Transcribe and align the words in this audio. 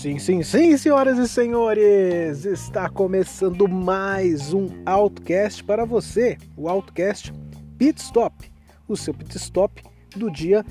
Sim, 0.00 0.18
sim, 0.18 0.42
sim, 0.42 0.76
senhoras 0.78 1.18
e 1.18 1.28
senhores! 1.28 2.46
Está 2.46 2.88
começando 2.88 3.68
mais 3.68 4.54
um 4.54 4.68
Outcast 4.86 5.62
para 5.62 5.84
você, 5.84 6.38
o 6.56 6.68
Outcast 6.70 7.32
Pit 7.76 8.00
Stop, 8.00 8.50
o 8.88 8.96
seu 8.96 9.12
pit 9.12 9.36
stop 9.36 9.82
do 10.16 10.30
dia 10.30 10.64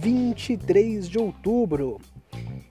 23 0.00 1.08
de 1.08 1.18
outubro. 1.18 2.00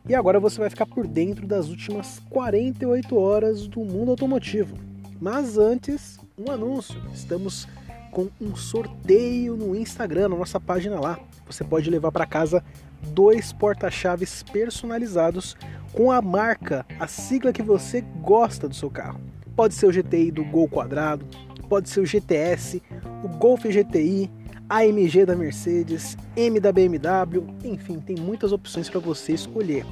E 0.07 0.15
agora 0.15 0.39
você 0.39 0.59
vai 0.59 0.69
ficar 0.69 0.85
por 0.85 1.05
dentro 1.05 1.45
das 1.45 1.67
últimas 1.67 2.19
48 2.29 3.17
horas 3.17 3.67
do 3.67 3.81
mundo 3.81 4.11
automotivo. 4.11 4.77
Mas 5.19 5.57
antes, 5.57 6.17
um 6.37 6.49
anúncio. 6.49 7.01
Estamos 7.13 7.67
com 8.11 8.29
um 8.39 8.55
sorteio 8.55 9.55
no 9.55 9.75
Instagram, 9.75 10.29
na 10.29 10.35
nossa 10.35 10.59
página 10.59 10.99
lá. 10.99 11.19
Você 11.45 11.63
pode 11.63 11.89
levar 11.89 12.11
para 12.11 12.25
casa 12.25 12.63
dois 13.01 13.53
porta-chaves 13.53 14.43
personalizados 14.43 15.55
com 15.93 16.11
a 16.11 16.21
marca, 16.21 16.85
a 16.99 17.07
sigla 17.07 17.53
que 17.53 17.61
você 17.61 18.01
gosta 18.21 18.67
do 18.67 18.75
seu 18.75 18.89
carro. 18.89 19.19
Pode 19.55 19.73
ser 19.73 19.87
o 19.87 19.91
GTI 19.91 20.31
do 20.31 20.43
Gol 20.43 20.69
Quadrado, 20.69 21.25
pode 21.67 21.89
ser 21.89 21.99
o 21.99 22.05
GTS, 22.05 22.81
o 23.23 23.27
Golf 23.27 23.63
GTI, 23.65 24.29
AMG 24.69 25.25
da 25.25 25.35
Mercedes, 25.35 26.17
M 26.35 26.59
da 26.59 26.71
BMW, 26.71 27.47
enfim, 27.63 27.99
tem 27.99 28.17
muitas 28.17 28.51
opções 28.51 28.89
para 28.89 28.99
você 28.99 29.33
escolher. 29.33 29.85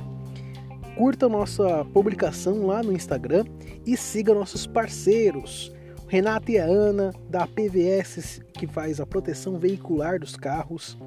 Curta 0.96 1.28
nossa 1.28 1.86
publicação 1.86 2.68
lá 2.68 2.82
no 2.84 2.92
Instagram 2.92 3.46
e 3.86 3.98
siga 3.98 4.34
nossos 4.34 4.66
parceiros. 4.66 5.74
Renata 6.16 6.50
e 6.50 6.58
a 6.58 6.64
Ana, 6.64 7.14
da 7.30 7.46
PVS, 7.46 8.40
que 8.54 8.66
faz 8.66 9.02
a 9.02 9.06
proteção 9.06 9.60
veicular 9.60 10.18
dos 10.18 10.38
carros. 10.38 10.98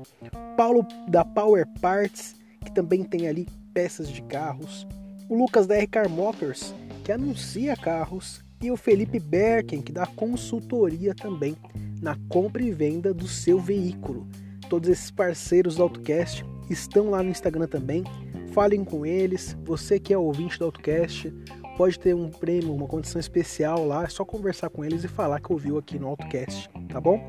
Paulo, 0.54 0.86
da 1.08 1.24
Power 1.24 1.66
Parts, 1.80 2.36
que 2.62 2.70
também 2.74 3.02
tem 3.02 3.26
ali 3.26 3.48
peças 3.72 4.10
de 4.10 4.20
carros. 4.20 4.86
O 5.26 5.34
Lucas, 5.34 5.66
da 5.66 5.78
RCar 5.78 6.10
Motors, 6.10 6.74
que 7.04 7.10
anuncia 7.10 7.74
carros. 7.74 8.44
E 8.60 8.70
o 8.70 8.76
Felipe 8.76 9.18
Berken, 9.18 9.80
que 9.80 9.92
dá 9.92 10.04
consultoria 10.04 11.14
também 11.14 11.56
na 12.02 12.14
compra 12.28 12.62
e 12.62 12.70
venda 12.70 13.14
do 13.14 13.26
seu 13.26 13.58
veículo. 13.58 14.28
Todos 14.68 14.90
esses 14.90 15.10
parceiros 15.10 15.76
do 15.76 15.84
AutoCast 15.84 16.44
estão 16.68 17.08
lá 17.08 17.22
no 17.22 17.30
Instagram 17.30 17.66
também. 17.66 18.04
Falem 18.52 18.84
com 18.84 19.06
eles. 19.06 19.56
Você 19.64 19.98
que 19.98 20.12
é 20.12 20.18
ouvinte 20.18 20.58
do 20.58 20.66
AutoCast 20.66 21.32
pode 21.78 21.96
ter 21.96 22.12
um 22.12 22.28
prêmio, 22.28 22.74
uma 22.74 22.88
condição 22.88 23.20
especial 23.20 23.86
lá. 23.86 24.02
É 24.02 24.08
só 24.08 24.24
conversar 24.24 24.68
com 24.68 24.84
eles 24.84 25.04
e 25.04 25.08
falar 25.08 25.38
que 25.40 25.52
ouviu 25.52 25.78
aqui 25.78 25.96
no 25.96 26.08
AutoCast, 26.08 26.68
tá 26.88 27.00
bom? 27.00 27.24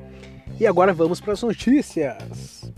E 0.60 0.66
agora 0.66 0.92
vamos 0.92 1.22
para 1.22 1.34
as 1.34 1.44
notícias. 1.44 2.74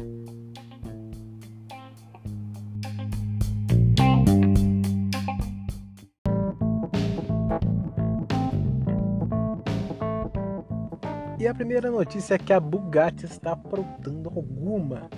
E 11.39 11.47
a 11.47 11.53
primeira 11.55 11.89
notícia 11.89 12.35
é 12.35 12.37
que 12.37 12.51
a 12.51 12.59
Bugatti 12.59 13.25
está 13.25 13.53
aprontando 13.53 14.27
alguma. 14.27 15.09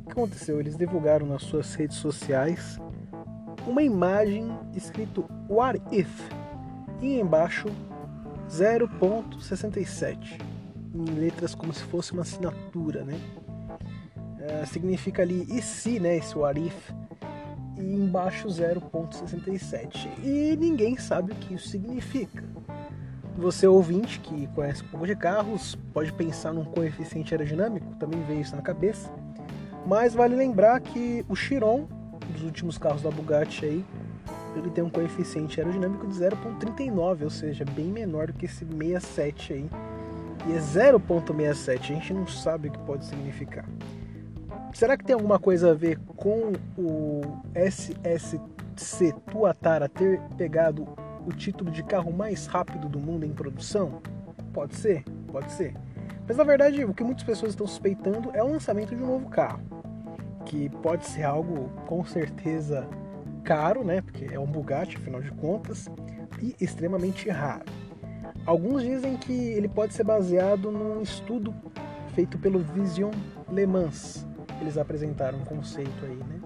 O 0.00 0.06
que 0.06 0.12
aconteceu? 0.12 0.58
Eles 0.58 0.74
divulgaram 0.74 1.26
nas 1.26 1.42
suas 1.42 1.74
redes 1.74 1.98
sociais 1.98 2.80
uma 3.68 3.82
imagem 3.82 4.50
escrito 4.74 5.24
What 5.48 5.80
If 5.92 6.08
e 7.00 7.20
embaixo 7.20 7.68
0.67 8.48 10.40
em 10.94 11.04
letras 11.04 11.54
como 11.54 11.72
se 11.72 11.82
fosse 11.84 12.12
uma 12.12 12.22
assinatura, 12.22 13.04
né? 13.04 13.20
É, 14.40 14.64
significa 14.64 15.22
ali 15.22 15.46
e 15.50 15.60
se, 15.60 16.00
né? 16.00 16.16
Esse 16.16 16.36
What 16.36 16.58
If 16.58 16.90
e 17.76 17.94
embaixo 17.94 18.48
0.67 18.48 20.08
e 20.24 20.56
ninguém 20.56 20.96
sabe 20.96 21.32
o 21.32 21.34
que 21.34 21.54
isso 21.54 21.68
significa. 21.68 22.42
Você 23.36 23.68
ouvinte 23.68 24.18
que 24.18 24.48
conhece 24.48 24.82
um 24.82 24.88
pouco 24.88 25.06
de 25.06 25.14
carros 25.14 25.76
pode 25.92 26.12
pensar 26.12 26.52
num 26.52 26.64
coeficiente 26.64 27.34
aerodinâmico, 27.34 27.94
também 27.96 28.20
veio 28.24 28.40
isso 28.40 28.56
na 28.56 28.62
cabeça. 28.62 29.12
Mas 29.86 30.12
vale 30.12 30.34
lembrar 30.34 30.80
que 30.80 31.24
o 31.28 31.36
Chiron, 31.36 31.86
dos 32.28 32.42
últimos 32.42 32.78
carros 32.78 33.02
da 33.02 33.10
Bugatti 33.10 33.64
aí, 33.64 33.84
ele 34.56 34.70
tem 34.70 34.82
um 34.82 34.90
coeficiente 34.90 35.60
aerodinâmico 35.60 36.06
de 36.06 36.14
0.39, 36.14 37.22
ou 37.22 37.30
seja, 37.30 37.64
bem 37.64 37.86
menor 37.86 38.28
do 38.28 38.32
que 38.32 38.46
esse 38.46 38.64
67 38.64 39.52
aí. 39.52 39.70
E 40.46 40.52
é 40.52 40.58
0.67, 40.58 41.78
a 41.78 41.82
gente 41.82 42.12
não 42.12 42.26
sabe 42.26 42.68
o 42.68 42.72
que 42.72 42.78
pode 42.78 43.04
significar. 43.04 43.64
Será 44.72 44.96
que 44.96 45.04
tem 45.04 45.14
alguma 45.14 45.38
coisa 45.38 45.70
a 45.72 45.74
ver 45.74 45.98
com 46.16 46.52
o 46.76 47.22
SSC 47.54 49.12
Tuatara 49.30 49.88
ter 49.88 50.20
pegado 50.36 50.86
o 51.26 51.32
título 51.32 51.70
de 51.70 51.82
carro 51.82 52.12
mais 52.12 52.46
rápido 52.46 52.88
do 52.88 52.98
mundo 52.98 53.24
em 53.24 53.32
produção? 53.32 54.00
Pode 54.52 54.76
ser, 54.76 55.04
pode 55.32 55.50
ser. 55.52 55.74
Mas 56.26 56.36
na 56.36 56.44
verdade, 56.44 56.84
o 56.84 56.92
que 56.92 57.02
muitas 57.02 57.24
pessoas 57.24 57.52
estão 57.52 57.66
suspeitando 57.66 58.30
é 58.34 58.42
o 58.42 58.48
lançamento 58.48 58.94
de 58.94 59.02
um 59.02 59.06
novo 59.06 59.28
carro, 59.28 59.60
que 60.48 60.68
pode 60.82 61.06
ser 61.06 61.22
algo 61.24 61.68
com 61.86 62.04
certeza 62.04 62.88
caro, 63.44 63.84
né? 63.84 64.00
Porque 64.00 64.24
é 64.32 64.40
um 64.40 64.46
Bugatti, 64.46 64.96
afinal 64.96 65.20
de 65.20 65.30
contas, 65.30 65.88
e 66.42 66.56
extremamente 66.60 67.28
raro. 67.28 67.66
Alguns 68.46 68.82
dizem 68.82 69.16
que 69.16 69.32
ele 69.32 69.68
pode 69.68 69.92
ser 69.92 70.04
baseado 70.04 70.72
num 70.72 71.02
estudo 71.02 71.54
feito 72.14 72.38
pelo 72.38 72.60
Vision 72.60 73.12
Le 73.50 73.66
Mans. 73.66 74.26
Eles 74.60 74.78
apresentaram 74.78 75.38
um 75.38 75.44
conceito 75.44 76.04
aí, 76.04 76.16
né? 76.16 76.40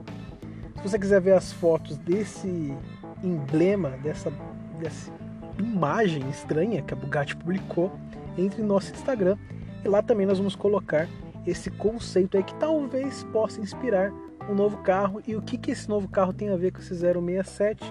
Se 0.77 0.89
você 0.89 0.99
quiser 0.99 1.21
ver 1.21 1.35
as 1.35 1.53
fotos 1.53 1.97
desse 1.99 2.77
emblema, 3.23 3.91
dessa 4.03 4.33
dessa 4.81 5.13
imagem 5.59 6.29
estranha 6.29 6.83
que 6.83 6.93
a 6.93 6.97
Bugatti 6.97 7.37
publicou 7.37 7.93
entre 8.37 8.63
nosso 8.63 8.93
Instagram. 8.93 9.37
E 9.85 9.89
lá 9.89 10.03
também 10.03 10.27
nós 10.27 10.39
vamos 10.39 10.57
colocar 10.57 11.09
esse 11.47 11.71
conceito 11.71 12.37
aí 12.37 12.43
que 12.43 12.55
talvez 12.55 13.25
possa 13.25 13.61
inspirar 13.61 14.13
um 14.49 14.55
novo 14.55 14.79
carro. 14.79 15.21
E 15.27 15.37
o 15.37 15.43
que, 15.43 15.59
que 15.59 15.71
esse 15.71 15.89
novo 15.89 16.09
carro 16.09 16.33
tem 16.33 16.51
a 16.51 16.57
ver 16.57 16.73
com 16.73 16.79
esse 16.79 16.95
067, 16.95 17.85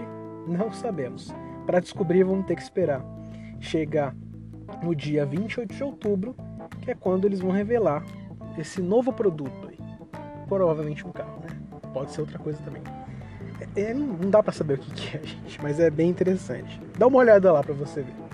não 0.47 0.71
sabemos. 0.71 1.33
Para 1.65 1.79
descobrir, 1.79 2.23
vamos 2.23 2.45
ter 2.45 2.55
que 2.55 2.61
esperar 2.61 3.03
chegar 3.59 4.15
no 4.81 4.95
dia 4.95 5.25
28 5.25 5.73
de 5.73 5.83
outubro, 5.83 6.35
que 6.81 6.91
é 6.91 6.95
quando 6.95 7.25
eles 7.25 7.39
vão 7.39 7.51
revelar 7.51 8.03
esse 8.57 8.81
novo 8.81 9.13
produto 9.13 9.67
aí. 9.67 9.77
Provavelmente 10.47 11.05
um 11.05 11.11
carro, 11.11 11.41
né? 11.41 11.57
Pode 11.93 12.11
ser 12.11 12.21
outra 12.21 12.39
coisa 12.39 12.59
também. 12.63 12.81
É, 13.75 13.93
não 13.93 14.29
dá 14.29 14.41
para 14.41 14.51
saber 14.51 14.73
o 14.73 14.77
que, 14.79 14.91
que 14.91 15.17
é, 15.17 15.21
gente, 15.23 15.61
mas 15.61 15.79
é 15.79 15.89
bem 15.89 16.09
interessante. 16.09 16.81
Dá 16.97 17.07
uma 17.07 17.19
olhada 17.19 17.51
lá 17.51 17.61
para 17.61 17.73
você 17.73 18.01
ver. 18.01 18.30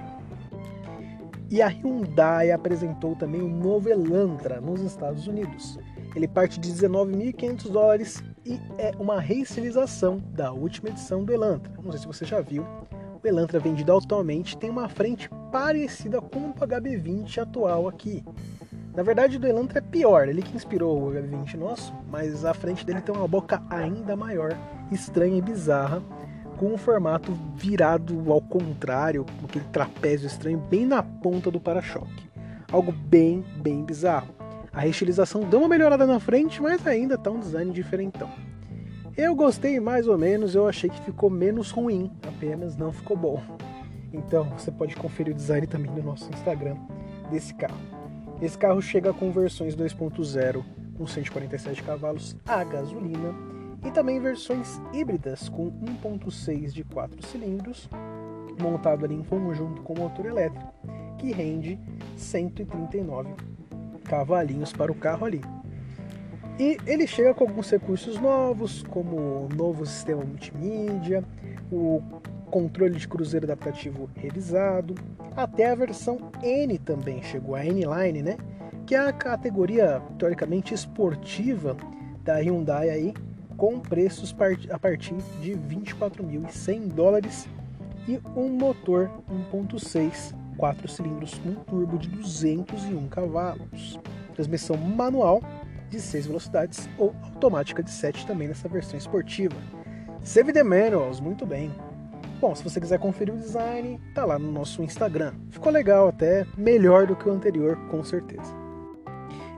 E 1.49 1.61
a 1.61 1.67
Hyundai 1.67 2.51
apresentou 2.51 3.15
também 3.15 3.41
o 3.41 3.47
novo 3.47 3.89
Elantra 3.89 4.59
nos 4.59 4.81
Estados 4.81 5.27
Unidos. 5.27 5.79
Ele 6.15 6.27
parte 6.27 6.59
de 6.59 6.71
19.500 6.71 7.69
dólares 7.69 8.23
e 8.45 8.59
é 8.77 8.91
uma 8.99 9.19
reestilização 9.19 10.21
da 10.31 10.51
última 10.51 10.89
edição 10.89 11.23
do 11.23 11.31
Elantra. 11.31 11.71
Não 11.81 11.91
sei 11.91 12.01
se 12.01 12.07
você 12.07 12.25
já 12.25 12.41
viu. 12.41 12.65
O 13.23 13.27
Elantra 13.27 13.59
vendido 13.59 13.95
atualmente 13.95 14.57
tem 14.57 14.69
uma 14.69 14.89
frente 14.89 15.29
parecida 15.51 16.21
com 16.21 16.49
o 16.49 16.53
HB20 16.53 17.37
atual 17.39 17.87
aqui. 17.87 18.23
Na 18.95 19.03
verdade, 19.03 19.37
o 19.37 19.39
do 19.39 19.47
Elantra 19.47 19.77
é 19.77 19.81
pior, 19.81 20.27
ele 20.27 20.41
que 20.41 20.55
inspirou 20.55 20.99
o 20.99 21.11
HB20 21.11 21.53
nosso, 21.53 21.93
mas 22.09 22.43
a 22.43 22.53
frente 22.53 22.83
dele 22.83 22.99
tem 22.99 23.15
uma 23.15 23.27
boca 23.27 23.61
ainda 23.69 24.15
maior, 24.15 24.57
estranha 24.91 25.37
e 25.37 25.41
bizarra, 25.41 26.01
com 26.57 26.73
um 26.73 26.77
formato 26.77 27.31
virado 27.55 28.31
ao 28.31 28.41
contrário, 28.41 29.25
com 29.39 29.45
aquele 29.45 29.65
trapézio 29.65 30.27
estranho 30.27 30.57
bem 30.57 30.85
na 30.85 31.01
ponta 31.01 31.49
do 31.51 31.59
para-choque. 31.59 32.27
Algo 32.71 32.91
bem, 32.91 33.45
bem 33.57 33.83
bizarro. 33.83 34.35
A 34.73 34.81
reestilização 34.81 35.41
deu 35.41 35.59
uma 35.59 35.69
melhorada 35.69 36.05
na 36.05 36.19
frente, 36.19 36.61
mas 36.61 36.85
ainda 36.85 37.17
tá 37.17 37.31
um 37.31 37.39
design 37.39 37.71
diferentão. 37.71 38.29
Eu 39.15 39.33
gostei 39.35 39.79
mais 39.79 40.07
ou 40.07 40.17
menos, 40.17 40.53
eu 40.53 40.67
achei 40.67 40.89
que 40.89 41.01
ficou 41.01 41.29
menos 41.29 41.71
ruim, 41.71 42.11
apenas 42.27 42.75
não 42.75 42.91
ficou 42.91 43.17
bom. 43.17 43.41
Então 44.13 44.49
você 44.57 44.71
pode 44.71 44.95
conferir 44.95 45.33
o 45.33 45.37
design 45.37 45.65
também 45.65 45.91
no 45.91 46.03
nosso 46.03 46.29
Instagram 46.29 46.75
desse 47.31 47.53
carro. 47.53 47.77
Esse 48.41 48.57
carro 48.57 48.81
chega 48.81 49.13
com 49.13 49.31
versões 49.31 49.75
2.0 49.75 50.63
com 50.97 51.07
147 51.07 51.81
cavalos 51.83 52.35
a 52.45 52.63
gasolina 52.63 53.56
e 53.85 53.91
também 53.91 54.19
versões 54.19 54.81
híbridas 54.93 55.49
com 55.49 55.71
1.6 55.71 56.71
de 56.71 56.83
4 56.83 57.25
cilindros, 57.25 57.89
montado 58.59 59.05
ali 59.05 59.15
em 59.15 59.23
conjunto 59.23 59.81
com 59.81 59.93
motor 59.95 60.25
elétrico, 60.25 60.73
que 61.17 61.31
rende 61.31 61.79
139 62.15 63.33
cavalinhos 64.05 64.73
para 64.73 64.91
o 64.91 64.95
carro 64.95 65.25
ali. 65.25 65.41
E 66.59 66.77
ele 66.87 67.05
chega 67.05 67.33
com 67.33 67.43
alguns 67.43 67.69
recursos 67.69 68.19
novos, 68.19 68.81
como 68.83 69.15
o 69.15 69.49
novo 69.55 69.85
sistema 69.85 70.23
multimídia, 70.23 71.23
o 71.71 72.01
controle 72.49 72.95
de 72.95 73.07
cruzeiro 73.07 73.45
adaptativo 73.45 74.09
revisado, 74.15 74.95
até 75.35 75.69
a 75.69 75.75
versão 75.75 76.31
N 76.41 76.79
também 76.79 77.21
chegou, 77.21 77.53
a 77.53 77.63
N-Line, 77.63 78.23
né? 78.23 78.37
Que 78.87 78.95
é 78.95 78.99
a 78.99 79.13
categoria 79.13 80.01
teoricamente 80.17 80.73
esportiva, 80.73 81.77
da 82.23 82.37
Hyundai 82.37 82.89
aí, 82.89 83.13
com 83.57 83.79
preços 83.79 84.33
a 84.71 84.79
partir 84.79 85.15
de 85.41 85.51
24.100 85.51 86.87
dólares 86.89 87.47
e 88.07 88.21
um 88.35 88.49
motor 88.49 89.11
1.6 89.51 90.33
4 90.57 90.87
cilindros 90.87 91.35
com 91.35 91.53
turbo 91.53 91.97
de 91.97 92.09
201 92.09 93.07
cavalos, 93.07 93.99
transmissão 94.33 94.75
manual 94.75 95.41
de 95.89 96.01
6 96.01 96.27
velocidades 96.27 96.89
ou 96.97 97.15
automática 97.23 97.81
de 97.81 97.91
7 97.91 98.25
também 98.25 98.47
nessa 98.47 98.67
versão 98.67 98.97
esportiva. 98.97 99.55
Save 100.23 100.51
the 100.51 100.63
manuals, 100.63 101.19
muito 101.19 101.45
bem. 101.45 101.71
Bom, 102.41 102.53
se 102.53 102.63
você 102.63 102.79
quiser 102.79 102.99
conferir 102.99 103.33
o 103.33 103.37
design, 103.37 103.99
tá 104.13 104.25
lá 104.25 104.37
no 104.37 104.51
nosso 104.51 104.83
Instagram. 104.83 105.33
Ficou 105.49 105.71
legal 105.71 106.07
até, 106.07 106.45
melhor 106.57 107.07
do 107.07 107.15
que 107.15 107.27
o 107.27 107.31
anterior, 107.31 107.77
com 107.89 108.03
certeza. 108.03 108.53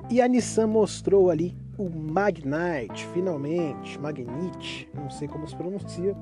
E 0.10 0.22
a 0.22 0.28
Nissan 0.28 0.68
mostrou 0.68 1.30
ali 1.30 1.58
o 1.80 1.90
Magnite, 1.90 3.08
finalmente, 3.14 3.98
Magnite, 3.98 4.90
não 4.94 5.10
sei 5.10 5.30
como 5.30 5.48
se 5.48 5.56
pronuncia, 5.56 6.14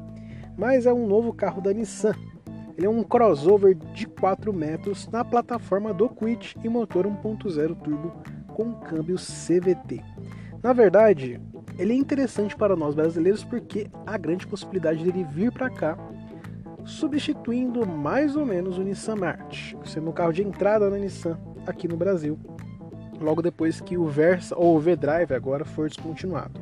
mas 0.55 0.85
é 0.85 0.93
um 0.93 1.07
novo 1.07 1.33
carro 1.33 1.59
da 1.59 1.73
Nissan. 1.73 2.13
Ele 2.77 2.85
é 2.85 2.89
um 2.89 3.03
crossover 3.03 3.73
de 3.73 4.05
4 4.05 4.53
metros 4.53 5.07
na 5.07 5.25
plataforma 5.25 5.91
do 5.91 6.07
Quid 6.07 6.55
e 6.63 6.69
motor 6.69 7.07
1.0 7.07 7.75
turbo 7.75 8.13
com 8.49 8.73
câmbio 8.73 9.15
CVT. 9.15 10.03
Na 10.61 10.73
verdade, 10.73 11.41
ele 11.75 11.93
é 11.93 11.95
interessante 11.95 12.55
para 12.55 12.75
nós 12.75 12.93
brasileiros 12.93 13.43
porque 13.43 13.87
há 14.05 14.15
grande 14.15 14.45
possibilidade 14.45 15.03
dele 15.03 15.23
vir 15.23 15.51
para 15.51 15.71
cá, 15.71 15.97
substituindo 16.85 17.83
mais 17.83 18.35
ou 18.35 18.45
menos 18.45 18.77
o 18.77 18.83
Nissan 18.83 19.15
March, 19.15 19.75
sendo 19.83 20.11
o 20.11 20.13
carro 20.13 20.31
de 20.31 20.43
entrada 20.43 20.87
na 20.87 20.99
Nissan 20.99 21.39
aqui 21.65 21.87
no 21.87 21.97
Brasil, 21.97 22.37
logo 23.19 23.41
depois 23.41 23.81
que 23.81 23.97
o 23.97 24.07
Versa 24.07 24.55
ou 24.57 24.75
o 24.75 24.79
V-Drive 24.79 25.33
agora 25.33 25.65
for 25.65 25.87
descontinuado. 25.87 26.59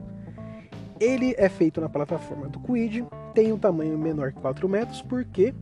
Ele 0.99 1.35
é 1.37 1.49
feito 1.49 1.81
na 1.81 1.89
plataforma 1.89 2.47
do 2.47 2.59
Quid, 2.59 3.05
tem 3.33 3.51
um 3.51 3.57
tamanho 3.57 3.97
menor 3.97 4.31
que 4.31 4.39
4 4.39 4.67
metros, 4.69 5.01
porque 5.01 5.53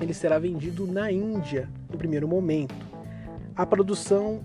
ele 0.00 0.12
será 0.12 0.38
vendido 0.38 0.86
na 0.86 1.12
Índia 1.12 1.68
no 1.90 1.96
primeiro 1.96 2.26
momento. 2.26 2.74
A 3.54 3.64
produção 3.64 4.40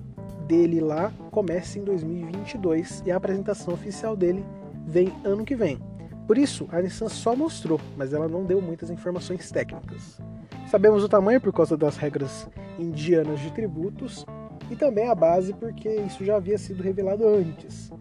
dele 0.48 0.80
lá 0.80 1.12
começa 1.32 1.80
em 1.80 1.84
2022 1.84 3.04
e 3.06 3.12
a 3.12 3.18
apresentação 3.18 3.74
oficial 3.74 4.16
dele 4.16 4.46
vem 4.86 5.12
ano 5.24 5.44
que 5.44 5.56
vem. 5.56 5.80
Por 6.28 6.38
isso, 6.38 6.68
a 6.72 6.80
Nissan 6.80 7.10
só 7.10 7.36
mostrou, 7.36 7.82
mas 7.98 8.14
ela 8.14 8.28
não 8.28 8.44
deu 8.44 8.62
muitas 8.62 8.92
informações 8.92 9.50
técnicas. 9.50 10.22
Sabemos 10.68 11.04
o 11.04 11.10
tamanho 11.10 11.42
por 11.42 11.52
causa 11.52 11.76
das 11.76 11.98
regras 11.98 12.48
indianas 12.78 13.40
de 13.40 13.52
tributos 13.52 14.24
e 14.70 14.76
também 14.76 15.08
a 15.08 15.16
base 15.16 15.54
porque 15.54 15.90
isso 15.90 16.24
já 16.24 16.36
havia 16.36 16.58
sido 16.58 16.84
revelado 16.84 17.28
antes. 17.28 17.92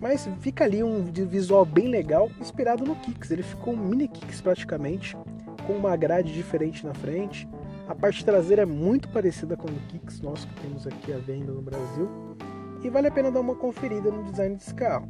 Mas 0.00 0.28
fica 0.40 0.64
ali 0.64 0.82
um 0.82 1.04
visual 1.04 1.64
bem 1.64 1.86
legal, 1.86 2.30
inspirado 2.40 2.84
no 2.84 2.96
Kicks. 2.96 3.30
Ele 3.30 3.42
ficou 3.42 3.74
um 3.74 3.76
mini 3.76 4.08
Kicks 4.08 4.40
praticamente, 4.40 5.16
com 5.66 5.74
uma 5.74 5.96
grade 5.96 6.32
diferente 6.32 6.84
na 6.84 6.92
frente. 6.92 7.48
A 7.86 7.94
parte 7.94 8.24
traseira 8.24 8.62
é 8.62 8.66
muito 8.66 9.08
parecida 9.08 9.56
com 9.56 9.68
o 9.68 9.80
Kicks 9.88 10.20
nosso 10.20 10.48
que 10.48 10.60
temos 10.60 10.86
aqui 10.86 11.12
à 11.12 11.18
venda 11.18 11.52
no 11.52 11.62
Brasil. 11.62 12.08
E 12.82 12.90
vale 12.90 13.06
a 13.06 13.12
pena 13.12 13.30
dar 13.30 13.40
uma 13.40 13.54
conferida 13.54 14.10
no 14.10 14.24
design 14.24 14.56
desse 14.56 14.74
carro. 14.74 15.08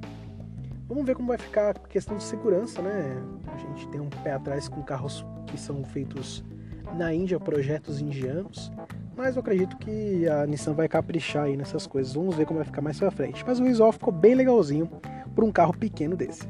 Vamos 0.86 1.06
ver 1.06 1.14
como 1.14 1.28
vai 1.28 1.38
ficar 1.38 1.70
a 1.70 1.74
questão 1.74 2.18
de 2.18 2.22
segurança, 2.22 2.82
né? 2.82 3.16
A 3.46 3.56
gente 3.56 3.88
tem 3.88 3.98
um 3.98 4.10
pé 4.10 4.32
atrás 4.32 4.68
com 4.68 4.82
carros 4.82 5.24
que 5.46 5.58
são 5.58 5.82
feitos 5.84 6.44
na 6.94 7.12
Índia, 7.12 7.38
projetos 7.40 8.00
indianos. 8.00 8.72
Mas 9.16 9.36
eu 9.36 9.40
acredito 9.40 9.76
que 9.76 10.26
a 10.28 10.46
Nissan 10.46 10.72
vai 10.72 10.88
caprichar 10.88 11.44
aí 11.44 11.56
nessas 11.56 11.86
coisas. 11.86 12.14
Vamos 12.14 12.34
ver 12.34 12.46
como 12.46 12.58
vai 12.58 12.64
ficar 12.64 12.80
mais 12.80 12.98
pra 12.98 13.10
frente. 13.10 13.44
Mas 13.46 13.60
o 13.60 13.64
visual 13.64 13.92
ficou 13.92 14.12
bem 14.12 14.34
legalzinho 14.34 14.88
para 15.34 15.44
um 15.44 15.52
carro 15.52 15.76
pequeno 15.76 16.16
desse. 16.16 16.48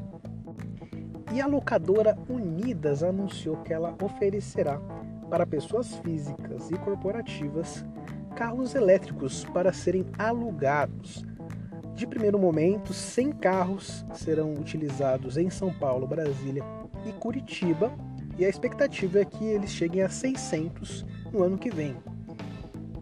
E 1.33 1.41
a 1.41 1.47
locadora 1.47 2.17
Unidas 2.29 3.03
anunciou 3.03 3.56
que 3.59 3.73
ela 3.73 3.94
oferecerá 4.03 4.79
para 5.31 5.47
pessoas 5.47 5.94
físicas 5.97 6.71
e 6.71 6.75
corporativas 6.75 7.85
carros 8.35 8.75
elétricos 8.75 9.44
para 9.44 9.73
serem 9.73 10.06
alugados. 10.19 11.25
De 11.94 12.06
primeiro 12.06 12.39
momento, 12.39 12.93
100 12.93 13.33
carros 13.33 14.05
serão 14.15 14.55
utilizados 14.55 15.37
em 15.37 15.50
São 15.50 15.73
Paulo, 15.73 16.06
Brasília 16.06 16.65
e 17.06 17.12
Curitiba, 17.12 17.93
e 18.38 18.44
a 18.44 18.49
expectativa 18.49 19.20
é 19.20 19.25
que 19.25 19.44
eles 19.44 19.70
cheguem 19.70 20.02
a 20.02 20.08
600 20.08 21.05
no 21.32 21.43
ano 21.43 21.58
que 21.58 21.70
vem. 21.70 21.96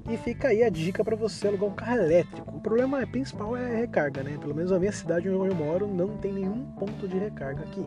E 0.08 0.16
fica 0.16 0.48
aí 0.48 0.62
a 0.64 0.68
dica 0.68 1.04
para 1.04 1.14
você 1.14 1.46
alugar 1.48 1.68
um 1.68 1.74
carro 1.74 1.98
elétrico. 1.98 2.56
O 2.56 2.60
problema 2.60 3.06
principal 3.06 3.56
é 3.56 3.64
a 3.64 3.78
recarga, 3.78 4.22
né? 4.22 4.36
Pelo 4.38 4.54
menos 4.54 4.72
na 4.72 4.78
minha 4.78 4.92
cidade 4.92 5.28
onde 5.28 5.50
eu 5.50 5.54
moro 5.54 5.86
não 5.86 6.16
tem 6.16 6.32
nenhum 6.32 6.64
ponto 6.72 7.06
de 7.06 7.16
recarga 7.16 7.62
aqui 7.62 7.86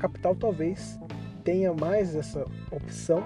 capital 0.00 0.34
talvez 0.34 0.98
tenha 1.44 1.72
mais 1.72 2.16
essa 2.16 2.44
opção, 2.70 3.22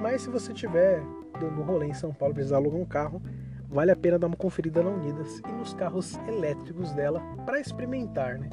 mas 0.00 0.22
se 0.22 0.30
você 0.30 0.52
tiver 0.52 1.02
dando 1.38 1.62
rolê 1.62 1.86
em 1.86 1.94
São 1.94 2.12
Paulo, 2.14 2.34
precisar 2.34 2.56
alugar 2.56 2.80
um 2.80 2.84
carro, 2.84 3.20
vale 3.68 3.90
a 3.90 3.96
pena 3.96 4.18
dar 4.18 4.28
uma 4.28 4.36
conferida 4.36 4.82
na 4.82 4.90
Unidas 4.90 5.40
e 5.40 5.52
nos 5.52 5.74
carros 5.74 6.16
elétricos 6.28 6.92
dela 6.92 7.20
para 7.44 7.60
experimentar, 7.60 8.38
né? 8.38 8.48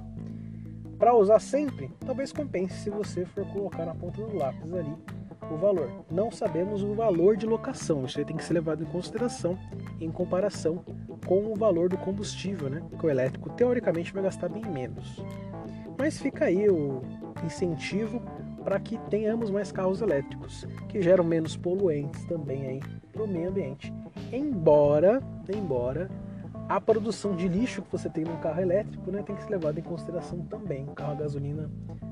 Para 1.01 1.15
usar 1.15 1.39
sempre, 1.39 1.89
talvez 2.05 2.31
compense 2.31 2.75
se 2.75 2.91
você 2.91 3.25
for 3.25 3.43
colocar 3.47 3.87
na 3.87 3.95
ponta 3.95 4.21
do 4.21 4.37
lápis 4.37 4.71
ali 4.71 4.93
o 5.51 5.57
valor. 5.57 5.89
Não 6.11 6.29
sabemos 6.29 6.83
o 6.83 6.93
valor 6.93 7.35
de 7.35 7.47
locação, 7.47 8.05
isso 8.05 8.19
aí 8.19 8.23
tem 8.23 8.37
que 8.37 8.43
ser 8.43 8.53
levado 8.53 8.83
em 8.83 8.85
consideração 8.85 9.57
em 9.99 10.11
comparação 10.11 10.85
com 11.25 11.51
o 11.51 11.55
valor 11.55 11.89
do 11.89 11.97
combustível, 11.97 12.69
né? 12.69 12.83
Que 12.99 13.03
o 13.07 13.09
elétrico 13.09 13.49
teoricamente 13.49 14.13
vai 14.13 14.21
gastar 14.21 14.47
bem 14.47 14.63
menos. 14.63 15.25
Mas 15.97 16.19
fica 16.19 16.45
aí 16.45 16.69
o 16.69 17.01
incentivo 17.43 18.21
para 18.63 18.79
que 18.79 18.99
tenhamos 19.09 19.49
mais 19.49 19.71
carros 19.71 20.03
elétricos, 20.03 20.67
que 20.87 21.01
geram 21.01 21.23
menos 21.23 21.57
poluentes 21.57 22.23
também 22.25 22.67
aí 22.67 22.79
para 23.11 23.23
o 23.23 23.27
meio 23.27 23.49
ambiente. 23.49 23.91
Embora, 24.31 25.19
embora 25.49 26.11
a 26.75 26.79
produção 26.79 27.35
de 27.35 27.49
lixo 27.49 27.81
que 27.81 27.91
você 27.91 28.09
tem 28.09 28.23
num 28.23 28.37
carro 28.37 28.61
elétrico 28.61 29.11
né, 29.11 29.21
tem 29.21 29.35
que 29.35 29.43
ser 29.43 29.49
levada 29.49 29.77
em 29.77 29.83
consideração 29.83 30.39
também. 30.45 30.85
O 30.85 30.93
carro 30.93 31.11
a 31.11 31.15
gasolina 31.15 31.69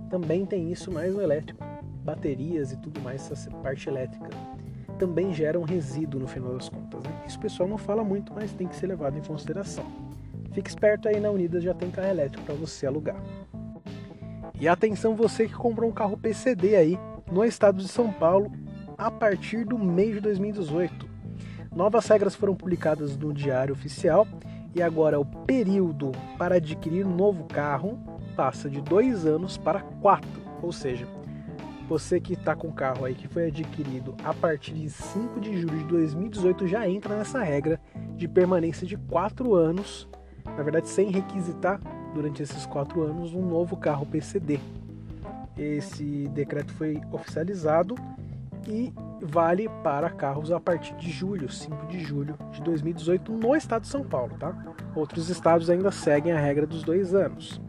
também 0.10 0.46
tem 0.46 0.70
isso, 0.70 0.92
mas 0.92 1.16
o 1.16 1.22
elétrico, 1.22 1.64
baterias 2.04 2.74
e 2.74 2.78
tudo 2.78 3.00
mais, 3.00 3.32
essa 3.32 3.50
parte 3.50 3.88
elétrica 3.88 4.28
também 4.98 5.34
gera 5.34 5.58
um 5.58 5.64
resíduo 5.64 6.20
no 6.20 6.28
final 6.28 6.56
das 6.56 6.68
contas. 6.68 7.02
Né? 7.04 7.24
Isso 7.26 7.38
o 7.38 7.42
pessoal 7.42 7.70
não 7.70 7.78
fala 7.78 8.04
muito, 8.04 8.34
mas 8.34 8.52
tem 8.52 8.68
que 8.68 8.76
ser 8.76 8.88
levado 8.88 9.18
em 9.18 9.22
consideração. 9.22 9.86
Fique 10.52 10.70
esperto 10.70 11.08
aí 11.08 11.22
na 11.22 11.32
Unidas, 11.32 11.64
já 11.64 11.74
tem 11.74 11.90
carro 11.90 12.10
elétrico 12.10 12.44
para 12.44 12.56
você 12.56 12.86
alugar. 12.86 13.24
E 14.60 14.68
atenção 14.68 15.16
você 15.16 15.48
que 15.48 15.54
comprou 15.54 15.90
um 15.90 15.94
carro 15.94 16.18
PCD 16.18 16.76
aí 16.76 17.00
no 17.32 17.46
estado 17.46 17.78
de 17.78 17.88
São 17.88 18.12
Paulo 18.12 18.52
a 18.98 19.10
partir 19.10 19.64
do 19.64 19.80
mês 19.80 20.16
de 20.16 20.20
2018. 20.20 21.08
Novas 21.74 22.08
regras 22.08 22.36
foram 22.36 22.56
publicadas 22.56 23.16
no 23.16 23.34
Diário 23.34 23.74
Oficial 23.74 24.28
e 24.74 24.82
agora 24.82 25.20
o 25.20 25.26
período 25.26 26.12
para 26.38 26.56
adquirir 26.56 27.06
um 27.06 27.16
novo 27.16 27.46
carro 27.46 28.00
passa 28.36 28.70
de 28.70 28.82
dois 28.82 29.26
anos 29.26 29.58
para 29.58 29.82
quatro, 29.82 30.42
ou 30.62 30.72
seja, 30.72 31.08
você 31.88 32.20
que 32.20 32.34
está 32.34 32.56
com 32.56 32.68
o 32.68 32.74
carro 32.74 33.04
aí 33.04 33.16
que 33.16 33.28
foi 33.28 33.48
adquirido 33.48 34.16
a 34.24 34.34
partir 34.34 34.74
de 34.74 34.90
5 34.90 35.40
de 35.40 35.60
julho 35.60 35.78
de 35.80 35.86
2018 35.86 36.68
já 36.68 36.88
entra 36.88 37.18
nessa 37.18 37.42
regra 37.42 37.82
de 38.16 38.28
permanência 38.28 38.86
de 38.86 38.96
quatro 38.96 39.56
anos, 39.56 40.08
na 40.46 40.62
verdade 40.62 40.88
sem 40.88 41.10
requisitar 41.10 41.82
durante 42.14 42.44
esses 42.44 42.66
quatro 42.66 43.02
anos 43.02 43.34
um 43.34 43.42
novo 43.42 43.76
carro 43.76 44.06
PCD. 44.06 44.60
Esse 45.58 46.28
decreto 46.30 46.72
foi 46.74 47.02
oficializado 47.12 47.96
e 48.68 48.94
vale 49.22 49.70
para 49.84 50.10
carros 50.10 50.52
a 50.52 50.60
partir 50.60 50.96
de 50.96 51.10
julho, 51.10 51.50
5 51.50 51.88
de 51.88 52.00
julho 52.00 52.38
de 52.52 52.62
2018, 52.62 53.32
no 53.32 53.56
estado 53.56 53.84
de 53.84 53.88
São 53.88 54.04
Paulo, 54.04 54.36
tá? 54.38 54.56
Outros 54.96 55.30
estados 55.30 55.70
ainda 55.70 55.92
seguem 55.92 56.32
a 56.32 56.40
regra 56.40 56.66
dos 56.66 56.84
dois 56.84 57.14
anos. 57.14 57.62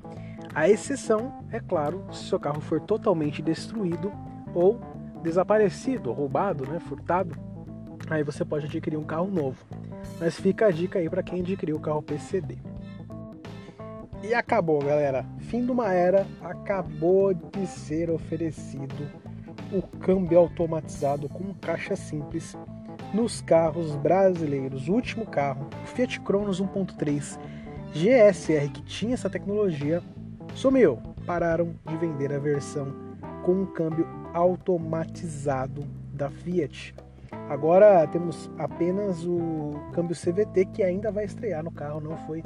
A 0.55 0.69
exceção, 0.69 1.45
é 1.51 1.61
claro, 1.61 2.05
se 2.13 2.25
seu 2.25 2.41
carro 2.41 2.61
for 2.61 2.81
totalmente 2.81 3.41
destruído 3.41 4.13
ou 4.55 4.81
desaparecido, 5.23 6.13
roubado, 6.13 6.67
né, 6.67 6.81
furtado, 6.81 7.37
aí 8.09 8.23
você 8.23 8.45
pode 8.45 8.67
adquirir 8.67 8.97
um 8.97 9.05
carro 9.05 9.29
novo. 9.29 9.65
Mas 10.19 10.39
fica 10.39 10.67
a 10.67 10.71
dica 10.71 10.99
aí 10.99 11.09
para 11.09 11.23
quem 11.23 11.41
adquiriu 11.41 11.77
o 11.77 11.81
carro 11.81 12.03
PCD. 12.03 12.59
E 14.23 14.35
acabou, 14.35 14.81
galera. 14.81 15.25
Fim 15.39 15.65
de 15.65 15.71
uma 15.71 15.93
era, 15.93 16.27
acabou 16.43 17.33
de 17.33 17.67
ser 17.67 18.11
oferecido 18.11 19.09
o 19.73 19.83
câmbio 19.99 20.39
automatizado 20.39 21.29
com 21.29 21.55
caixa 21.55 21.95
simples 21.97 22.57
nos 23.15 23.41
carros 23.41 23.97
brasileiros. 23.97 24.89
O 24.89 24.93
último 24.93 25.27
carro, 25.27 25.69
o 25.85 25.87
Fiat 25.87 26.21
Cronos 26.21 26.61
1.3 26.61 27.39
GSR, 27.93 28.69
que 28.69 28.83
tinha 28.83 29.15
essa 29.15 29.31
tecnologia, 29.31 30.03
sumiu. 30.55 30.99
Pararam 31.27 31.75
de 31.87 31.97
vender 31.97 32.33
a 32.33 32.39
versão 32.39 32.93
com 33.45 33.53
um 33.53 33.67
câmbio 33.67 34.07
automatizado 34.33 35.85
da 36.13 36.31
Fiat. 36.31 36.95
Agora 37.49 38.07
temos 38.07 38.51
apenas 38.59 39.25
o 39.25 39.73
câmbio 39.93 40.17
CVT 40.17 40.67
que 40.67 40.83
ainda 40.83 41.11
vai 41.11 41.25
estrear 41.25 41.63
no 41.63 41.71
carro, 41.71 42.01
não 42.01 42.17
foi 42.27 42.43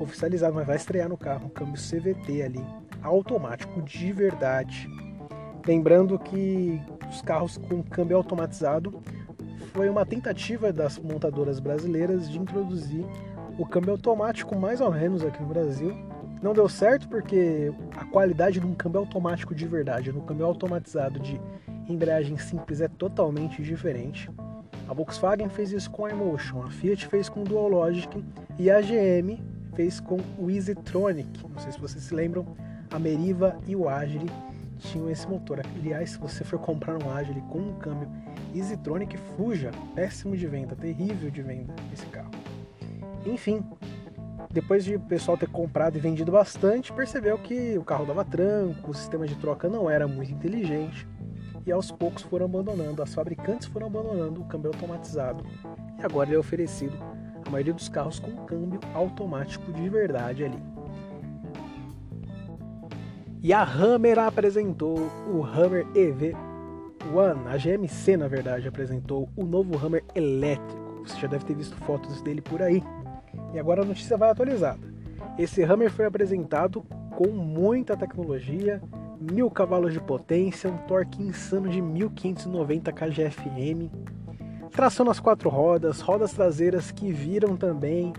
oficializado, 0.00 0.54
mas 0.54 0.66
vai 0.66 0.76
estrear 0.76 1.08
no 1.08 1.16
carro 1.16 1.48
câmbio 1.50 1.80
CVT 1.80 2.42
ali, 2.42 2.64
automático 3.02 3.80
de 3.82 4.12
verdade. 4.12 4.88
Lembrando 5.66 6.18
que 6.18 6.80
os 7.08 7.22
carros 7.22 7.56
com 7.56 7.82
câmbio 7.82 8.16
automatizado 8.16 9.02
foi 9.72 9.88
uma 9.88 10.04
tentativa 10.04 10.72
das 10.72 10.98
montadoras 10.98 11.58
brasileiras 11.58 12.28
de 12.30 12.38
introduzir 12.38 13.04
o 13.58 13.64
câmbio 13.64 13.92
automático 13.92 14.54
mais 14.54 14.80
ou 14.80 14.92
menos 14.92 15.24
aqui 15.24 15.40
no 15.42 15.48
Brasil. 15.48 15.96
Não 16.42 16.52
deu 16.52 16.68
certo 16.68 17.08
porque 17.08 17.72
a 17.96 18.04
qualidade 18.04 18.60
de 18.60 18.66
um 18.66 18.74
câmbio 18.74 19.00
automático 19.00 19.54
de 19.54 19.66
verdade, 19.66 20.12
no 20.12 20.20
câmbio 20.20 20.44
automatizado 20.44 21.18
de 21.18 21.40
embreagem 21.88 22.36
simples 22.36 22.82
é 22.82 22.88
totalmente 22.88 23.62
diferente. 23.62 24.30
A 24.86 24.92
Volkswagen 24.92 25.48
fez 25.48 25.72
isso 25.72 25.90
com 25.90 26.04
a 26.04 26.10
Emotion, 26.10 26.62
a 26.62 26.70
Fiat 26.70 27.06
fez 27.06 27.30
com 27.30 27.40
o 27.40 27.44
Dual 27.44 27.68
Logic 27.68 28.22
e 28.58 28.70
a 28.70 28.82
GM 28.82 29.42
fez 29.74 29.98
com 29.98 30.18
o 30.38 30.50
EasyTronic. 30.50 31.42
Não 31.48 31.58
sei 31.58 31.72
se 31.72 31.80
vocês 31.80 32.04
se 32.04 32.14
lembram, 32.14 32.46
a 32.90 32.98
Meriva 32.98 33.56
e 33.66 33.74
o 33.74 33.88
Agile 33.88 34.30
tinham 34.84 35.10
esse 35.10 35.28
motor. 35.28 35.60
Aliás, 35.76 36.10
se 36.10 36.18
você 36.18 36.44
for 36.44 36.58
comprar 36.58 37.02
um 37.02 37.10
Agile 37.10 37.42
com 37.50 37.58
um 37.58 37.74
câmbio 37.74 38.08
EasyTronic, 38.54 39.16
fuja, 39.36 39.70
péssimo 39.94 40.36
de 40.36 40.46
venda, 40.46 40.76
terrível 40.76 41.30
de 41.30 41.42
venda 41.42 41.74
esse 41.92 42.06
carro. 42.06 42.30
Enfim, 43.26 43.64
depois 44.50 44.84
de 44.84 44.96
o 44.96 45.00
pessoal 45.00 45.36
ter 45.36 45.48
comprado 45.48 45.96
e 45.96 46.00
vendido 46.00 46.30
bastante, 46.30 46.92
percebeu 46.92 47.36
que 47.38 47.76
o 47.76 47.84
carro 47.84 48.06
dava 48.06 48.24
tranco, 48.24 48.90
o 48.90 48.94
sistema 48.94 49.26
de 49.26 49.34
troca 49.36 49.68
não 49.68 49.90
era 49.90 50.06
muito 50.06 50.32
inteligente 50.32 51.06
e 51.66 51.72
aos 51.72 51.90
poucos 51.90 52.22
foram 52.22 52.46
abandonando, 52.46 53.02
as 53.02 53.14
fabricantes 53.14 53.66
foram 53.66 53.86
abandonando 53.86 54.42
o 54.42 54.44
câmbio 54.44 54.70
automatizado 54.72 55.44
e 55.98 56.04
agora 56.04 56.28
ele 56.28 56.36
é 56.36 56.38
oferecido 56.38 56.96
a 57.46 57.50
maioria 57.50 57.72
dos 57.72 57.88
carros 57.88 58.18
com 58.18 58.30
câmbio 58.44 58.80
automático 58.94 59.72
de 59.72 59.88
verdade 59.88 60.44
ali. 60.44 60.73
E 63.44 63.52
a 63.52 63.62
Hammer 63.62 64.18
apresentou 64.18 64.96
o 65.30 65.44
Hammer 65.44 65.86
EV 65.94 66.34
One, 67.14 67.46
a 67.46 67.58
GMC 67.58 68.16
na 68.16 68.26
verdade 68.26 68.66
apresentou 68.66 69.28
o 69.36 69.44
novo 69.44 69.76
Hammer 69.76 70.02
elétrico. 70.14 71.02
Você 71.04 71.20
já 71.20 71.28
deve 71.28 71.44
ter 71.44 71.54
visto 71.54 71.76
fotos 71.84 72.22
dele 72.22 72.40
por 72.40 72.62
aí. 72.62 72.82
E 73.52 73.58
agora 73.58 73.82
a 73.82 73.84
notícia 73.84 74.16
vai 74.16 74.30
atualizada. 74.30 74.80
Esse 75.38 75.62
Hammer 75.62 75.90
foi 75.90 76.06
apresentado 76.06 76.86
com 77.14 77.28
muita 77.32 77.94
tecnologia, 77.94 78.80
mil 79.20 79.50
cavalos 79.50 79.92
de 79.92 80.00
potência, 80.00 80.70
um 80.70 80.78
torque 80.78 81.22
insano 81.22 81.68
de 81.68 81.82
1590 81.82 82.90
kgfm, 82.92 83.90
tração 84.70 85.04
nas 85.04 85.20
quatro 85.20 85.50
rodas, 85.50 86.00
rodas 86.00 86.32
traseiras 86.32 86.90
que 86.90 87.12
viram 87.12 87.58
também, 87.58 88.14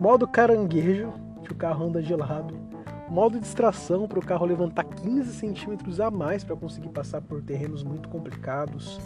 modo 0.00 0.26
caranguejo, 0.26 1.12
que 1.44 1.52
o 1.52 1.54
carro 1.54 1.86
anda 1.86 2.02
de 2.02 2.16
lado, 2.16 2.74
modo 3.08 3.38
de 3.38 3.46
extração 3.46 4.08
para 4.08 4.18
o 4.18 4.24
carro 4.24 4.46
levantar 4.46 4.84
15 4.84 5.32
centímetros 5.32 6.00
a 6.00 6.10
mais 6.10 6.42
para 6.42 6.56
conseguir 6.56 6.88
passar 6.88 7.20
por 7.20 7.42
terrenos 7.42 7.82
muito 7.82 8.08
complicados. 8.08 9.00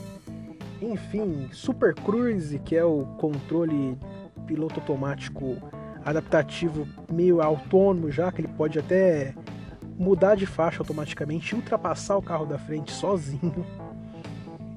Enfim, 0.81 1.49
Super 1.53 1.95
Cruise, 1.95 2.59
que 2.61 2.77
é 2.77 2.85
o 2.85 3.05
controle 3.19 3.99
piloto 4.47 4.81
automático 4.81 5.57
adaptativo 6.05 6.87
meio 7.11 7.43
autônomo 7.43 8.11
já, 8.11 8.31
que 8.31 8.41
ele 8.41 8.49
pode 8.49 8.79
até 8.79 9.35
mudar 9.99 10.37
de 10.37 10.47
faixa 10.47 10.81
automaticamente, 10.81 11.55
ultrapassar 11.55 12.17
o 12.17 12.23
carro 12.23 12.47
da 12.47 12.59
frente 12.59 12.93
sozinho. 12.93 13.67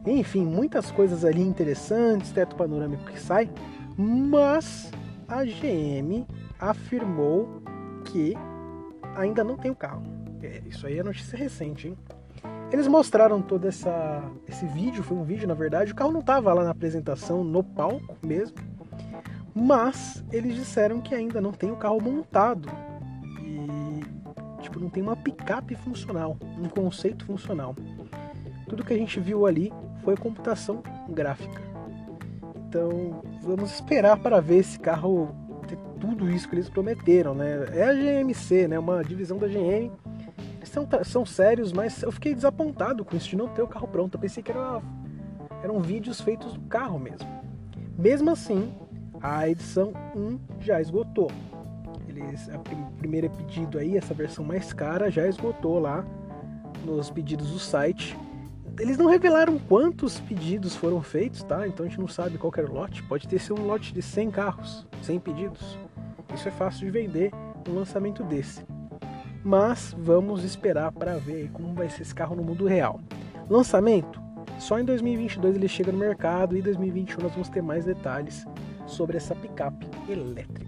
Enfim, 0.05 0.43
muitas 0.43 0.89
coisas 0.89 1.23
ali 1.23 1.41
interessantes, 1.41 2.31
teto 2.31 2.55
panorâmico 2.55 3.05
que 3.05 3.19
sai, 3.19 3.49
mas 3.95 4.91
a 5.27 5.45
GM 5.45 6.25
afirmou 6.59 7.61
que 8.05 8.35
ainda 9.15 9.43
não 9.43 9.57
tem 9.57 9.71
o 9.71 9.75
carro. 9.75 10.03
É, 10.41 10.61
isso 10.65 10.87
aí 10.87 10.99
é 10.99 11.03
notícia 11.03 11.37
recente, 11.37 11.87
hein? 11.89 11.97
Eles 12.71 12.87
mostraram 12.87 13.41
todo 13.41 13.67
essa, 13.67 14.23
esse 14.47 14.65
vídeo, 14.65 15.03
foi 15.03 15.17
um 15.17 15.23
vídeo 15.23 15.47
na 15.47 15.53
verdade, 15.53 15.91
o 15.91 15.95
carro 15.95 16.11
não 16.11 16.21
estava 16.21 16.53
lá 16.53 16.63
na 16.63 16.71
apresentação, 16.71 17.43
no 17.43 17.63
palco 17.63 18.15
mesmo, 18.25 18.57
mas 19.53 20.23
eles 20.31 20.55
disseram 20.55 21.01
que 21.01 21.13
ainda 21.13 21.41
não 21.41 21.51
tem 21.51 21.69
o 21.69 21.75
carro 21.75 21.99
montado 21.99 22.69
e 23.41 24.61
tipo 24.63 24.79
não 24.79 24.89
tem 24.89 25.03
uma 25.03 25.17
picape 25.17 25.75
funcional, 25.75 26.37
um 26.57 26.69
conceito 26.69 27.25
funcional. 27.25 27.75
Tudo 28.69 28.85
que 28.85 28.93
a 28.93 28.97
gente 28.97 29.19
viu 29.19 29.45
ali 29.45 29.71
foi 30.03 30.15
computação 30.15 30.81
gráfica. 31.09 31.61
Então 32.55 33.21
vamos 33.41 33.73
esperar 33.73 34.17
para 34.17 34.39
ver 34.39 34.59
esse 34.59 34.79
carro 34.79 35.35
tudo 36.01 36.29
isso 36.29 36.49
que 36.49 36.55
eles 36.55 36.67
prometeram, 36.67 37.35
né? 37.35 37.67
É 37.73 37.83
a 37.83 37.93
GMC, 37.93 38.67
né? 38.67 38.79
Uma 38.79 39.03
divisão 39.03 39.37
da 39.37 39.47
GM. 39.47 39.91
São, 40.63 40.87
são 41.03 41.25
sérios, 41.25 41.71
mas 41.71 42.01
eu 42.01 42.11
fiquei 42.11 42.33
desapontado 42.33 43.05
com 43.05 43.15
isso 43.15 43.29
de 43.29 43.35
não 43.37 43.47
ter 43.47 43.61
o 43.61 43.67
carro 43.67 43.87
pronto. 43.87 44.15
Eu 44.15 44.19
pensei 44.19 44.41
que 44.41 44.51
era, 44.51 44.81
eram 45.63 45.79
vídeos 45.79 46.19
feitos 46.19 46.53
do 46.53 46.61
carro 46.61 46.99
mesmo. 46.99 47.27
Mesmo 47.97 48.31
assim, 48.31 48.73
a 49.21 49.47
edição 49.47 49.93
1 50.15 50.39
já 50.59 50.81
esgotou. 50.81 51.31
Eles, 52.07 52.49
a 52.49 52.57
primeira 52.97 53.29
pedido 53.29 53.77
aí, 53.77 53.95
essa 53.95 54.13
versão 54.13 54.43
mais 54.43 54.73
cara, 54.73 55.11
já 55.11 55.27
esgotou 55.27 55.79
lá 55.79 56.03
nos 56.83 57.09
pedidos 57.11 57.51
do 57.51 57.59
site 57.59 58.17
eles 58.79 58.97
não 58.97 59.05
revelaram 59.05 59.59
quantos 59.59 60.19
pedidos 60.19 60.75
foram 60.75 61.01
feitos, 61.03 61.43
tá? 61.43 61.67
Então 61.67 61.85
a 61.85 61.89
gente 61.89 61.99
não 61.99 62.07
sabe 62.07 62.37
qual 62.37 62.51
era 62.57 62.69
o 62.69 62.73
lote. 62.73 63.03
Pode 63.03 63.27
ter 63.27 63.39
sido 63.39 63.61
um 63.61 63.65
lote 63.67 63.93
de 63.93 64.01
100 64.01 64.31
carros, 64.31 64.87
100 65.03 65.19
pedidos. 65.19 65.77
Isso 66.33 66.47
é 66.47 66.51
fácil 66.51 66.85
de 66.85 66.91
vender 66.91 67.31
um 67.69 67.75
lançamento 67.75 68.23
desse. 68.23 68.63
Mas 69.43 69.95
vamos 69.97 70.43
esperar 70.43 70.91
para 70.91 71.17
ver 71.17 71.49
como 71.51 71.73
vai 71.73 71.89
ser 71.89 72.03
esse 72.03 72.13
carro 72.13 72.35
no 72.35 72.43
mundo 72.43 72.65
real. 72.65 72.99
Lançamento? 73.49 74.21
Só 74.59 74.79
em 74.79 74.85
2022 74.85 75.55
ele 75.55 75.67
chega 75.67 75.91
no 75.91 75.97
mercado 75.97 76.55
e 76.55 76.59
em 76.59 76.61
2021 76.61 77.23
nós 77.23 77.31
vamos 77.31 77.49
ter 77.49 77.63
mais 77.63 77.85
detalhes 77.85 78.45
sobre 78.85 79.17
essa 79.17 79.35
picape 79.35 79.87
elétrica. 80.07 80.60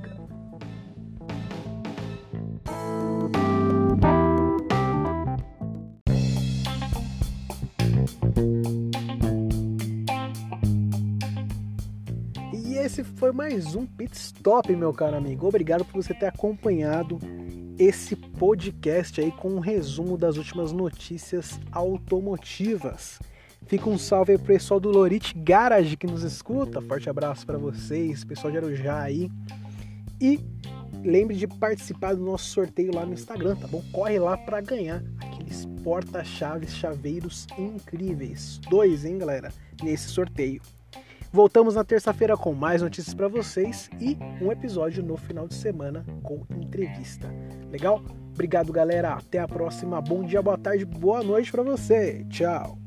Esse 12.93 13.03
foi 13.03 13.31
mais 13.31 13.73
um 13.73 13.87
Pit 13.87 14.15
Stop, 14.15 14.71
meu 14.75 14.93
caro 14.93 15.17
amigo. 15.17 15.47
Obrigado 15.47 15.83
por 15.83 16.03
você 16.03 16.13
ter 16.13 16.27
acompanhado 16.27 17.17
esse 17.79 18.15
podcast 18.15 19.19
aí 19.19 19.31
com 19.31 19.49
um 19.49 19.59
resumo 19.59 20.15
das 20.15 20.37
últimas 20.37 20.71
notícias 20.71 21.59
automotivas. 21.71 23.19
Fica 23.65 23.89
um 23.89 23.97
salve 23.97 24.33
aí 24.33 24.37
pro 24.37 24.45
pessoal 24.45 24.79
do 24.79 24.91
Lorit 24.91 25.33
Garage 25.35 25.97
que 25.97 26.05
nos 26.05 26.21
escuta. 26.21 26.79
Forte 26.81 27.09
abraço 27.09 27.47
para 27.47 27.57
vocês, 27.57 28.23
pessoal 28.23 28.51
de 28.51 28.57
Arujá 28.57 29.01
aí. 29.01 29.31
E 30.21 30.39
lembre 31.03 31.35
de 31.35 31.47
participar 31.47 32.13
do 32.13 32.23
nosso 32.23 32.45
sorteio 32.45 32.93
lá 32.93 33.07
no 33.07 33.13
Instagram, 33.13 33.55
tá 33.55 33.65
bom? 33.65 33.83
Corre 33.91 34.19
lá 34.19 34.37
para 34.37 34.61
ganhar 34.61 35.03
aqueles 35.19 35.65
porta-chaves 35.83 36.75
chaveiros 36.75 37.47
incríveis. 37.57 38.59
Dois, 38.69 39.03
hein, 39.03 39.17
galera? 39.17 39.51
Nesse 39.81 40.09
sorteio. 40.09 40.61
Voltamos 41.33 41.73
na 41.73 41.83
terça-feira 41.83 42.37
com 42.37 42.53
mais 42.53 42.83
notícias 42.83 43.15
para 43.15 43.27
vocês 43.27 43.89
e 43.99 44.15
um 44.39 44.51
episódio 44.51 45.01
no 45.01 45.17
final 45.17 45.47
de 45.47 45.55
semana 45.55 46.05
com 46.21 46.45
entrevista. 46.55 47.27
Legal? 47.71 48.03
Obrigado, 48.31 48.71
galera. 48.71 49.13
Até 49.13 49.39
a 49.39 49.47
próxima. 49.47 49.99
Bom 49.99 50.23
dia, 50.23 50.43
boa 50.43 50.59
tarde, 50.59 50.85
boa 50.85 51.23
noite 51.23 51.51
para 51.51 51.63
você. 51.63 52.23
Tchau. 52.29 52.82